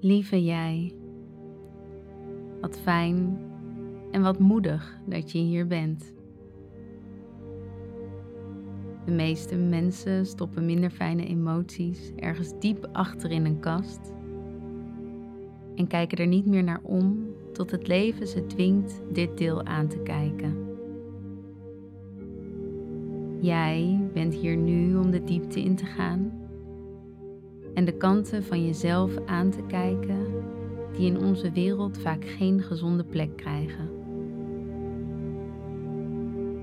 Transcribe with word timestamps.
Lieve 0.00 0.44
jij, 0.44 0.92
wat 2.60 2.78
fijn 2.78 3.38
en 4.10 4.22
wat 4.22 4.38
moedig 4.38 4.98
dat 5.06 5.32
je 5.32 5.38
hier 5.38 5.66
bent. 5.66 6.12
De 9.04 9.12
meeste 9.12 9.56
mensen 9.56 10.26
stoppen 10.26 10.66
minder 10.66 10.90
fijne 10.90 11.26
emoties 11.26 12.12
ergens 12.16 12.58
diep 12.58 12.88
achter 12.92 13.30
in 13.30 13.44
een 13.44 13.60
kast 13.60 14.12
en 15.74 15.86
kijken 15.86 16.18
er 16.18 16.26
niet 16.26 16.46
meer 16.46 16.64
naar 16.64 16.80
om 16.82 17.26
tot 17.52 17.70
het 17.70 17.86
leven 17.86 18.28
ze 18.28 18.46
dwingt 18.46 19.02
dit 19.12 19.38
deel 19.38 19.64
aan 19.64 19.88
te 19.88 19.98
kijken. 19.98 20.56
Jij 23.40 24.08
bent 24.12 24.34
hier 24.34 24.56
nu 24.56 24.96
om 24.96 25.10
de 25.10 25.24
diepte 25.24 25.60
in 25.60 25.76
te 25.76 25.86
gaan 25.86 26.37
en 27.78 27.84
de 27.84 27.96
kanten 27.96 28.44
van 28.44 28.66
jezelf 28.66 29.12
aan 29.26 29.50
te 29.50 29.62
kijken 29.66 30.26
die 30.92 31.06
in 31.06 31.18
onze 31.18 31.50
wereld 31.50 31.98
vaak 31.98 32.24
geen 32.24 32.62
gezonde 32.62 33.04
plek 33.04 33.36
krijgen. 33.36 33.88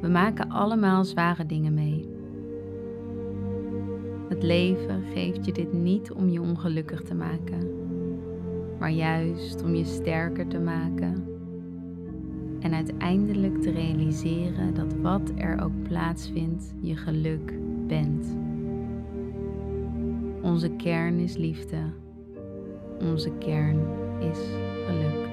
We 0.01 0.07
maken 0.07 0.49
allemaal 0.49 1.05
zware 1.05 1.45
dingen 1.45 1.73
mee. 1.73 2.09
Het 4.29 4.43
leven 4.43 5.03
geeft 5.13 5.45
je 5.45 5.51
dit 5.51 5.73
niet 5.73 6.11
om 6.11 6.29
je 6.29 6.41
ongelukkig 6.41 7.01
te 7.01 7.13
maken, 7.13 7.69
maar 8.79 8.91
juist 8.91 9.63
om 9.63 9.75
je 9.75 9.85
sterker 9.85 10.47
te 10.47 10.59
maken 10.59 11.27
en 12.59 12.73
uiteindelijk 12.73 13.61
te 13.61 13.71
realiseren 13.71 14.73
dat 14.73 14.93
wat 15.01 15.31
er 15.35 15.63
ook 15.63 15.83
plaatsvindt, 15.83 16.73
je 16.81 16.95
geluk 16.95 17.53
bent. 17.87 18.44
Onze 20.45 20.69
kern 20.69 21.19
is 21.19 21.37
liefde. 21.37 21.77
Onze 23.01 23.31
kern 23.31 23.79
is 24.19 24.39
geluk. 24.85 25.27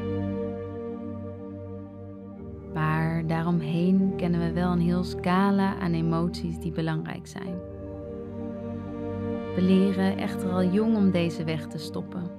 Maar 2.74 3.26
daaromheen 3.26 4.12
kennen 4.16 4.40
we 4.40 4.52
wel 4.52 4.72
een 4.72 4.80
heel 4.80 5.04
scala 5.04 5.78
aan 5.78 5.92
emoties 5.92 6.58
die 6.58 6.72
belangrijk 6.72 7.26
zijn. 7.26 7.54
We 9.54 9.62
leren 9.62 10.16
echter 10.16 10.50
al 10.50 10.64
jong 10.64 10.96
om 10.96 11.10
deze 11.10 11.44
weg 11.44 11.66
te 11.66 11.78
stoppen. 11.78 12.30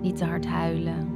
Niet 0.00 0.16
te 0.16 0.24
hard 0.24 0.46
huilen, 0.46 1.08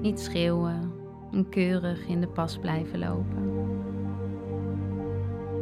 niet 0.00 0.20
schreeuwen 0.20 0.92
en 1.32 1.48
keurig 1.48 2.06
in 2.06 2.20
de 2.20 2.28
pas 2.28 2.58
blijven 2.58 2.98
lopen. 2.98 3.50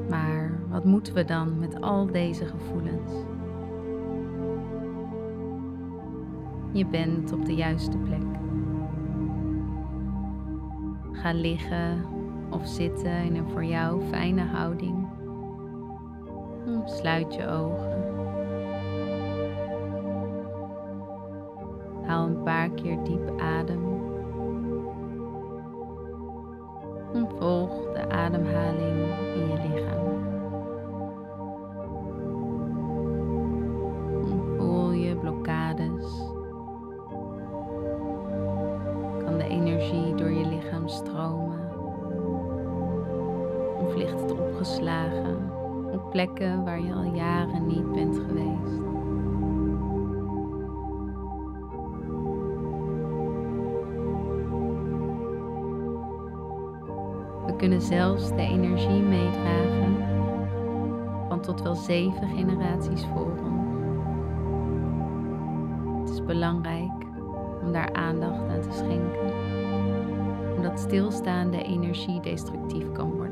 Maar 0.09 0.36
wat 0.77 0.85
moeten 0.85 1.15
we 1.15 1.25
dan 1.25 1.59
met 1.59 1.81
al 1.81 2.07
deze 2.07 2.47
gevoelens? 2.47 3.13
Je 6.73 6.87
bent 6.87 7.33
op 7.33 7.47
de 7.47 7.55
juiste 7.55 7.99
plek. 7.99 8.23
Ga 11.13 11.33
liggen 11.33 12.05
of 12.51 12.67
zitten 12.67 13.25
in 13.25 13.37
een 13.37 13.51
voor 13.51 13.65
jou 13.65 14.03
fijne 14.03 14.43
houding. 14.43 15.07
Sluit 16.85 17.35
je 17.35 17.47
ogen. 17.49 18.05
Haal 22.07 22.27
een 22.27 22.43
paar 22.43 22.71
keer 22.71 23.05
diep 23.05 23.41
adem. 23.41 23.85
En 27.15 27.29
volg 27.39 27.93
de 27.93 28.09
ademhaling 28.09 28.97
plekken 46.17 46.65
waar 46.65 46.81
je 46.81 46.93
al 46.93 47.15
jaren 47.15 47.67
niet 47.67 47.93
bent 47.93 48.17
geweest? 48.17 48.79
We 57.47 57.55
kunnen 57.57 57.81
zelfs 57.81 58.29
de 58.29 58.43
energie 58.43 59.03
meedragen 59.03 59.97
van 61.29 61.41
tot 61.41 61.63
wel 61.63 61.75
zeven 61.75 62.29
generaties 62.29 63.05
voor 63.15 63.27
ons. 63.31 63.41
Het 66.01 66.19
is 66.19 66.25
belangrijk 66.25 67.05
om 67.63 67.73
daar 67.73 67.93
aandacht 67.93 68.49
aan 68.49 68.61
te 68.61 68.73
schenken, 68.73 69.33
omdat 70.57 70.81
stilstaande 70.81 71.63
energie 71.63 72.21
destructief 72.21 72.93
kan 72.93 73.11
worden. 73.11 73.26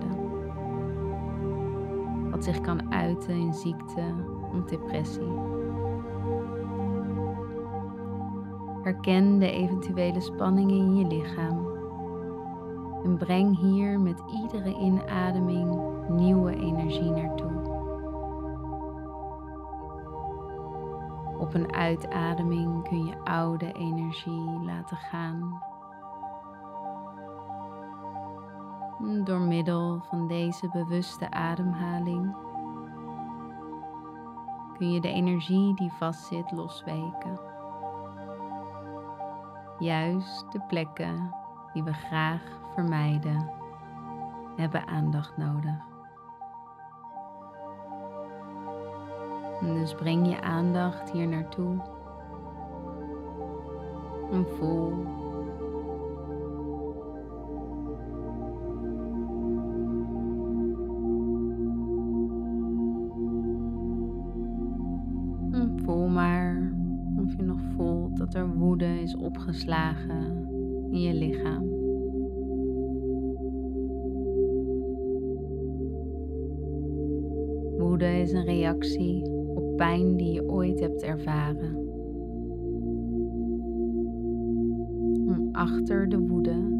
Zich 2.45 2.61
kan 2.61 2.93
uiten 2.93 3.35
in 3.35 3.55
ziekte 3.55 4.15
of 4.53 4.65
depressie. 4.65 5.33
Herken 8.83 9.39
de 9.39 9.51
eventuele 9.51 10.21
spanningen 10.21 10.77
in 10.77 10.97
je 10.97 11.07
lichaam 11.07 11.67
en 13.05 13.17
breng 13.17 13.59
hier 13.59 14.01
met 14.01 14.23
iedere 14.43 14.75
inademing 14.79 15.79
nieuwe 16.09 16.55
energie 16.57 17.11
naartoe. 17.11 17.53
Op 21.39 21.55
een 21.55 21.73
uitademing 21.73 22.89
kun 22.89 23.05
je 23.05 23.25
oude 23.25 23.73
energie 23.73 24.61
laten 24.65 24.97
gaan. 24.97 25.63
Door 29.05 29.41
middel 29.41 30.01
van 30.09 30.27
deze 30.27 30.69
bewuste 30.69 31.31
ademhaling 31.31 32.37
kun 34.79 34.93
je 34.93 35.01
de 35.01 35.09
energie 35.09 35.75
die 35.75 35.93
vastzit 35.93 36.53
losweken. 36.53 37.41
Juist 39.79 40.53
de 40.53 40.61
plekken 40.69 41.35
die 41.73 41.83
we 41.83 41.93
graag 41.93 42.43
vermijden 42.75 43.51
hebben 44.57 44.87
aandacht 44.87 45.37
nodig. 45.37 45.93
Dus 49.61 49.95
breng 49.95 50.29
je 50.29 50.43
aandacht 50.43 51.11
hier 51.11 51.29
naartoe 51.29 51.83
en 54.31 54.47
voel. 54.57 55.24
Opgeslagen 69.17 70.49
in 70.91 71.01
je 71.01 71.15
lichaam. 71.15 71.69
Woede 77.79 78.21
is 78.21 78.33
een 78.33 78.45
reactie 78.45 79.25
op 79.55 79.77
pijn 79.77 80.17
die 80.17 80.33
je 80.33 80.49
ooit 80.49 80.81
hebt 80.81 81.03
ervaren. 81.03 81.85
achter 85.55 86.09
de 86.09 86.19
woede 86.19 86.73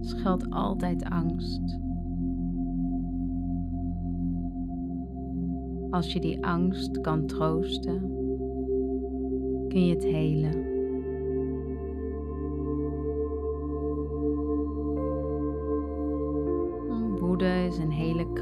schuilt 0.00 0.50
altijd 0.50 1.04
angst. 1.04 1.80
Als 5.90 6.12
je 6.12 6.20
die 6.20 6.46
angst 6.46 7.00
kan 7.00 7.26
troosten, 7.26 8.00
kun 9.68 9.86
je 9.86 9.94
het 9.94 10.04
helen. 10.04 10.71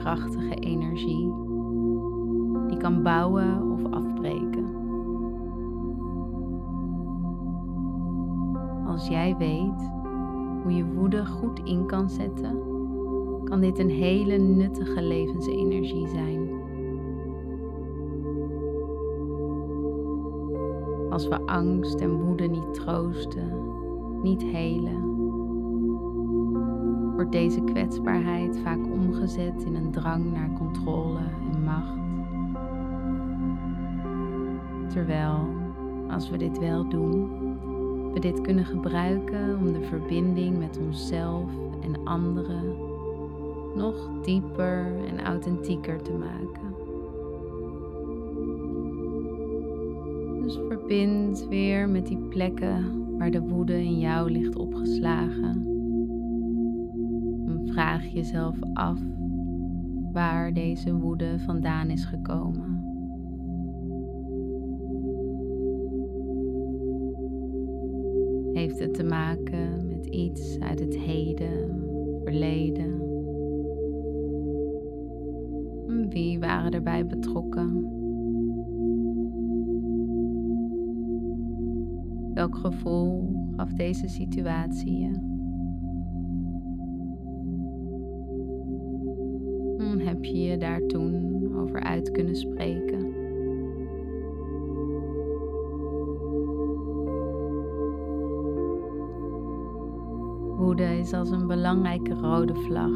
Krachtige 0.00 0.54
energie 0.54 1.32
die 2.68 2.78
kan 2.78 3.02
bouwen 3.02 3.72
of 3.72 3.92
afbreken. 3.92 4.64
Als 8.86 9.08
jij 9.08 9.36
weet 9.36 9.92
hoe 10.62 10.72
je 10.72 10.84
woede 10.84 11.26
goed 11.26 11.60
in 11.64 11.86
kan 11.86 12.10
zetten, 12.10 12.58
kan 13.44 13.60
dit 13.60 13.78
een 13.78 13.90
hele 13.90 14.36
nuttige 14.36 15.02
levensenergie 15.02 16.08
zijn. 16.08 16.48
Als 21.10 21.28
we 21.28 21.46
angst 21.46 22.00
en 22.00 22.22
woede 22.22 22.46
niet 22.46 22.74
troosten, 22.74 23.52
niet 24.22 24.42
helen, 24.42 25.09
wordt 27.20 27.34
deze 27.34 27.60
kwetsbaarheid 27.64 28.58
vaak 28.58 28.78
omgezet 28.92 29.64
in 29.64 29.74
een 29.74 29.90
drang 29.90 30.32
naar 30.32 30.50
controle 30.58 31.18
en 31.52 31.64
macht. 31.64 31.98
Terwijl 34.92 35.46
als 36.10 36.30
we 36.30 36.36
dit 36.36 36.58
wel 36.58 36.88
doen, 36.88 37.28
we 38.12 38.20
dit 38.20 38.40
kunnen 38.40 38.64
gebruiken 38.64 39.58
om 39.58 39.72
de 39.72 39.82
verbinding 39.82 40.58
met 40.58 40.78
onszelf 40.78 41.50
en 41.82 42.04
anderen 42.04 42.74
nog 43.74 44.10
dieper 44.22 44.86
en 45.08 45.24
authentieker 45.24 46.02
te 46.02 46.12
maken. 46.12 46.74
Dus 50.42 50.58
verbind 50.68 51.46
weer 51.48 51.88
met 51.88 52.06
die 52.06 52.18
plekken 52.28 53.18
waar 53.18 53.30
de 53.30 53.40
woede 53.40 53.84
in 53.84 53.98
jou 53.98 54.30
ligt 54.30 54.56
opgeslagen. 54.56 55.69
Vraag 57.70 58.06
jezelf 58.06 58.56
af 58.72 58.98
waar 60.12 60.52
deze 60.52 60.94
woede 60.94 61.38
vandaan 61.38 61.90
is 61.90 62.04
gekomen. 62.04 62.88
Heeft 68.52 68.78
het 68.78 68.94
te 68.94 69.04
maken 69.04 69.86
met 69.86 70.06
iets 70.06 70.58
uit 70.58 70.80
het 70.80 70.96
heden, 70.96 71.82
verleden? 72.22 73.08
Wie 76.08 76.38
waren 76.38 76.70
erbij 76.70 77.06
betrokken? 77.06 77.98
Welk 82.34 82.56
gevoel 82.56 83.32
gaf 83.56 83.72
deze 83.72 84.08
situatie 84.08 84.98
je? 84.98 85.29
Je 90.30 90.42
je 90.42 90.56
daar 90.56 90.86
toen 90.86 91.40
over 91.56 91.80
uit 91.80 92.10
kunnen 92.10 92.36
spreken? 92.36 93.14
Woede 100.56 100.98
is 100.98 101.12
als 101.12 101.30
een 101.30 101.46
belangrijke 101.46 102.14
rode 102.14 102.54
vlag 102.54 102.90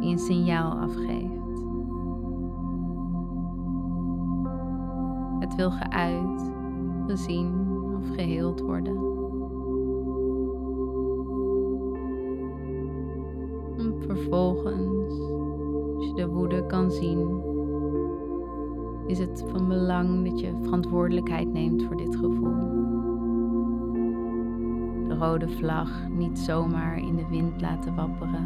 die 0.00 0.10
een 0.12 0.18
signaal 0.18 0.78
afgeeft. 0.78 1.66
Het 5.38 5.54
wil 5.54 5.70
geuit, 5.70 6.52
gezien 7.06 7.52
of 7.96 8.14
geheeld 8.14 8.60
worden. 8.60 8.96
En 13.78 13.94
vervolgens, 13.98 15.37
als 15.98 16.06
je 16.06 16.14
de 16.14 16.28
woede 16.28 16.66
kan 16.66 16.90
zien, 16.90 17.42
is 19.06 19.18
het 19.18 19.44
van 19.50 19.68
belang 19.68 20.30
dat 20.30 20.40
je 20.40 20.58
verantwoordelijkheid 20.62 21.52
neemt 21.52 21.82
voor 21.82 21.96
dit 21.96 22.16
gevoel. 22.16 22.86
De 25.08 25.14
rode 25.18 25.48
vlag 25.48 26.08
niet 26.08 26.38
zomaar 26.38 26.98
in 26.98 27.16
de 27.16 27.26
wind 27.30 27.60
laten 27.60 27.94
wapperen, 27.94 28.42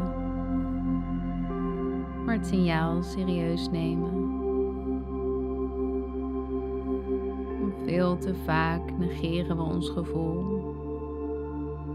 maar 2.25 2.35
het 2.35 2.47
signaal 2.47 3.03
serieus 3.03 3.69
nemen. 3.69 4.31
Veel 7.85 8.17
te 8.17 8.35
vaak 8.35 8.97
negeren 8.97 9.57
we 9.57 9.63
ons 9.63 9.89
gevoel, 9.89 10.63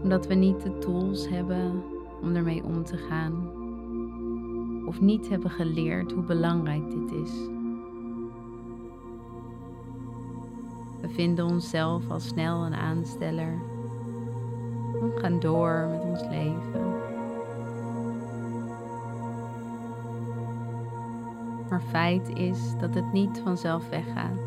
omdat 0.03 0.27
we 0.27 0.33
niet 0.33 0.61
de 0.61 0.77
tools 0.77 1.29
hebben 1.29 1.83
om 2.21 2.35
ermee 2.35 2.63
om 2.63 2.83
te 2.83 2.97
gaan, 2.97 3.48
of 4.89 5.01
niet 5.01 5.29
hebben 5.29 5.51
geleerd 5.51 6.11
hoe 6.11 6.23
belangrijk 6.23 6.91
dit 6.91 7.11
is. 7.11 7.31
We 11.01 11.09
vinden 11.09 11.45
onszelf 11.45 12.09
al 12.09 12.19
snel 12.19 12.65
een 12.65 12.75
aansteller 12.75 13.61
en 15.01 15.11
gaan 15.15 15.39
door 15.39 15.87
met 15.89 16.01
ons 16.01 16.21
leven. 16.21 16.93
Maar 21.69 21.81
feit 21.81 22.29
is 22.29 22.77
dat 22.79 22.95
het 22.95 23.11
niet 23.13 23.41
vanzelf 23.43 23.89
weggaat. 23.89 24.39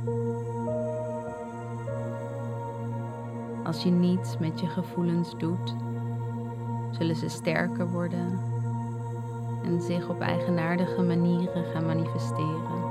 Als 3.64 3.82
je 3.82 3.90
niets 3.90 4.38
met 4.38 4.60
je 4.60 4.66
gevoelens 4.66 5.38
doet, 5.38 5.74
zullen 6.90 7.16
ze 7.16 7.28
sterker 7.28 7.90
worden 7.90 8.51
en 9.64 9.80
zich 9.80 10.08
op 10.08 10.20
eigenaardige 10.20 11.02
manieren 11.02 11.64
gaan 11.64 11.86
manifesteren. 11.86 12.90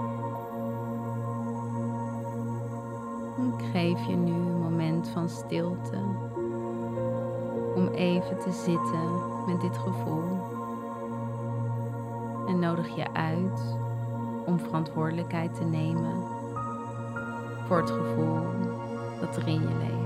Ik 3.60 3.66
geef 3.72 4.08
je 4.08 4.16
nu 4.16 4.32
een 4.32 4.60
moment 4.60 5.10
van 5.10 5.30
stilte 5.30 5.98
om 7.76 7.88
even 7.88 8.40
te 8.40 8.52
zitten 8.52 9.10
met 9.48 9.62
dit 9.62 9.78
gevoel 9.78 10.40
en 12.48 12.60
nodig 12.60 12.96
je 12.96 13.14
uit 13.14 13.78
om 14.46 14.60
verantwoordelijkheid 14.60 15.56
te 15.56 15.64
nemen 15.64 16.24
voor 17.68 17.78
het 17.78 17.92
gevoel 17.92 18.40
dat 19.20 19.36
er 19.36 19.48
in 19.48 19.62
je 19.62 19.78
leeft. 19.80 20.01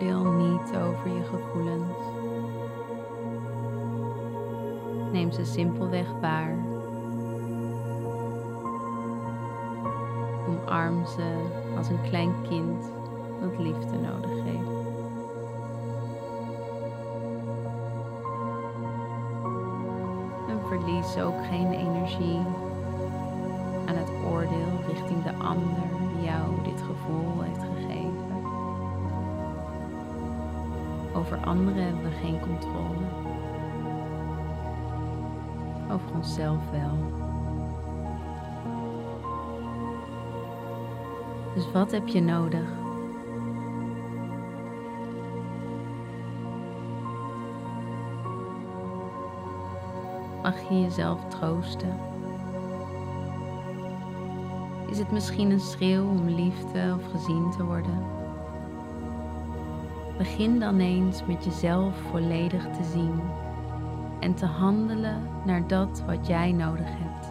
Oordeel 0.00 0.32
niet 0.32 0.76
over 0.76 1.10
je 1.10 1.22
gevoelens. 1.22 1.96
Neem 5.12 5.32
ze 5.32 5.44
simpelweg 5.44 6.06
waar. 6.20 6.56
Omarm 10.48 11.06
ze 11.06 11.34
als 11.76 11.88
een 11.88 12.02
klein 12.02 12.32
kind 12.48 12.90
dat 13.40 13.58
liefde 13.58 13.96
nodig 13.96 14.44
heeft. 14.44 14.70
En 20.48 20.60
verlies 20.68 21.18
ook 21.18 21.44
geen 21.50 21.72
energie 21.72 22.40
aan 23.86 23.96
het 23.96 24.10
oordeel 24.32 24.84
richting 24.86 25.22
de 25.22 25.32
ander 25.44 25.82
die 26.14 26.24
jou 26.24 26.62
dit 26.62 26.82
gevoel 26.82 27.42
heeft 27.42 27.58
gegeven. 27.58 27.69
Over 31.14 31.38
anderen 31.44 31.84
hebben 31.84 32.02
we 32.02 32.10
geen 32.10 32.40
controle. 32.40 33.04
Over 35.92 36.14
onszelf 36.14 36.70
wel. 36.70 37.18
Dus 41.54 41.72
wat 41.72 41.90
heb 41.90 42.08
je 42.08 42.20
nodig? 42.20 42.78
Mag 50.42 50.68
je 50.68 50.80
jezelf 50.80 51.24
troosten? 51.28 51.98
Is 54.90 54.98
het 54.98 55.10
misschien 55.10 55.50
een 55.50 55.60
schreeuw 55.60 56.08
om 56.08 56.28
liefde 56.28 56.96
of 56.98 57.10
gezien 57.10 57.50
te 57.50 57.64
worden? 57.64 58.04
Begin 60.20 60.58
dan 60.58 60.78
eens 60.78 61.26
met 61.26 61.44
jezelf 61.44 61.96
volledig 62.10 62.62
te 62.62 62.84
zien 62.84 63.20
en 64.18 64.34
te 64.34 64.46
handelen 64.46 65.28
naar 65.44 65.66
dat 65.66 66.02
wat 66.06 66.26
jij 66.26 66.52
nodig 66.52 66.86
hebt. 66.86 67.26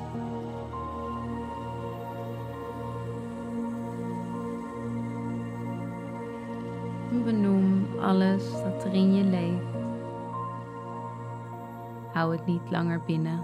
Benoem 7.23 7.87
alles 7.99 8.51
dat 8.51 8.85
er 8.85 8.93
in 8.93 9.15
je 9.15 9.23
leeft. 9.23 9.77
Hou 12.13 12.35
het 12.35 12.45
niet 12.45 12.69
langer 12.69 13.01
binnen. 13.05 13.39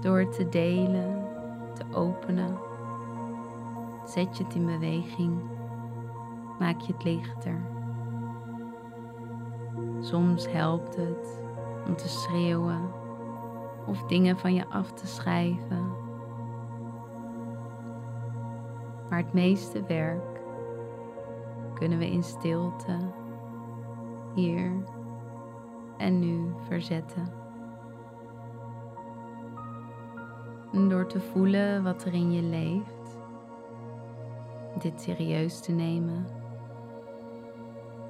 Door 0.00 0.28
te 0.28 0.48
delen, 0.48 1.24
te 1.74 1.84
openen 1.96 2.70
Zet 4.04 4.36
je 4.36 4.44
het 4.44 4.54
in 4.54 4.66
beweging, 4.66 5.40
maak 6.58 6.80
je 6.80 6.92
het 6.92 7.04
lichter. 7.04 7.60
Soms 10.00 10.52
helpt 10.52 10.96
het 10.96 11.42
om 11.86 11.96
te 11.96 12.08
schreeuwen 12.08 12.90
of 13.86 14.02
dingen 14.02 14.38
van 14.38 14.54
je 14.54 14.68
af 14.68 14.92
te 14.92 15.06
schrijven. 15.06 15.92
Maar 19.08 19.18
het 19.18 19.32
meeste 19.32 19.82
werk 19.82 20.40
kunnen 21.74 21.98
we 21.98 22.10
in 22.10 22.22
stilte 22.22 22.98
hier 24.34 24.72
en 25.96 26.18
nu 26.18 26.54
verzetten. 26.68 27.40
door 30.88 31.06
te 31.06 31.20
voelen 31.20 31.82
wat 31.82 32.04
er 32.04 32.14
in 32.14 32.32
je 32.32 32.42
leeft, 32.42 33.01
dit 34.78 35.00
serieus 35.00 35.60
te 35.60 35.72
nemen 35.72 36.26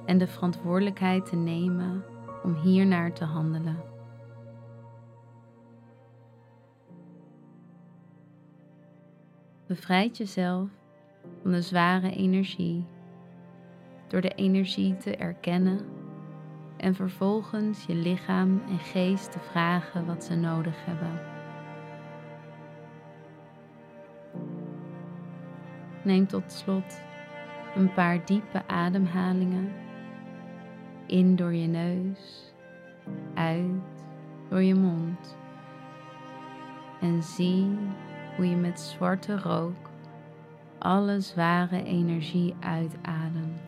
en 0.05 0.17
de 0.17 0.27
verantwoordelijkheid 0.27 1.25
te 1.25 1.35
nemen 1.35 2.03
om 2.43 2.55
hiernaar 2.55 3.13
te 3.13 3.25
handelen. 3.25 3.77
Bevrijd 9.67 10.17
jezelf 10.17 10.69
van 11.41 11.51
de 11.51 11.61
zware 11.61 12.11
energie 12.11 12.85
door 14.07 14.21
de 14.21 14.35
energie 14.35 14.97
te 14.97 15.15
erkennen 15.15 15.79
en 16.77 16.95
vervolgens 16.95 17.85
je 17.85 17.95
lichaam 17.95 18.61
en 18.67 18.79
geest 18.79 19.31
te 19.31 19.39
vragen 19.39 20.05
wat 20.05 20.23
ze 20.23 20.35
nodig 20.35 20.85
hebben. 20.85 21.32
Neem 26.03 26.27
tot 26.27 26.51
slot 26.51 27.01
een 27.75 27.93
paar 27.93 28.25
diepe 28.25 28.67
ademhalingen 28.67 29.71
in 31.05 31.35
door 31.35 31.53
je 31.53 31.67
neus, 31.67 32.53
uit 33.33 34.03
door 34.49 34.61
je 34.61 34.75
mond 34.75 35.37
en 37.01 37.23
zie 37.23 37.77
hoe 38.35 38.49
je 38.49 38.55
met 38.55 38.79
zwarte 38.79 39.39
rook 39.39 39.89
alle 40.77 41.19
zware 41.19 41.83
energie 41.83 42.55
uitademt. 42.59 43.61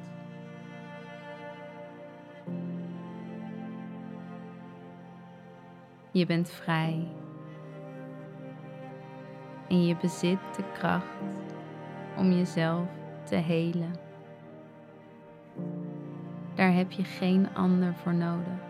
Je 6.11 6.25
bent 6.25 6.49
vrij 6.49 7.07
en 9.67 9.85
je 9.85 9.95
bezit 10.01 10.39
de 10.55 10.63
kracht 10.73 11.44
om 12.17 12.31
jezelf 12.31 12.87
te 13.23 13.35
helen. 13.35 13.95
Daar 16.55 16.73
heb 16.73 16.91
je 16.91 17.03
geen 17.03 17.47
ander 17.53 17.93
voor 17.95 18.13
nodig. 18.13 18.63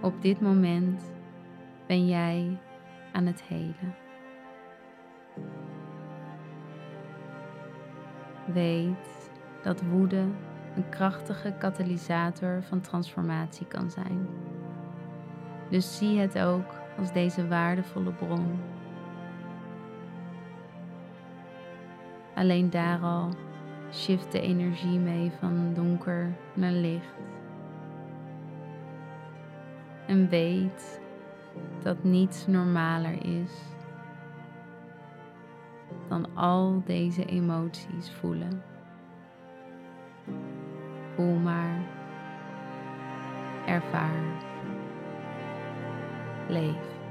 Op 0.00 0.22
dit 0.22 0.40
moment 0.40 1.02
ben 1.86 2.06
jij 2.08 2.58
aan 3.12 3.26
het 3.26 3.42
helen. 3.42 3.94
Weet 8.52 9.30
dat 9.62 9.82
woede 9.82 10.24
een 10.76 10.88
krachtige 10.88 11.54
katalysator 11.58 12.62
van 12.62 12.80
transformatie 12.80 13.66
kan 13.66 13.90
zijn. 13.90 14.26
Dus 15.70 15.98
zie 15.98 16.18
het 16.18 16.38
ook 16.38 16.74
als 16.98 17.12
deze 17.12 17.48
waardevolle 17.48 18.12
bron. 18.12 18.60
Alleen 22.34 22.70
daar 22.70 23.00
al 23.00 23.28
shift 23.92 24.32
de 24.32 24.40
energie 24.40 24.98
mee 24.98 25.32
van 25.38 25.72
donker 25.74 26.32
naar 26.54 26.72
licht. 26.72 27.14
En 30.06 30.28
weet 30.28 31.00
dat 31.82 32.04
niets 32.04 32.46
normaler 32.46 33.42
is 33.42 33.72
dan 36.08 36.36
al 36.36 36.82
deze 36.84 37.24
emoties 37.24 38.10
voelen. 38.10 38.62
Voel 41.14 41.34
maar, 41.34 41.78
ervaar, 43.66 44.22
leef. 46.48 47.03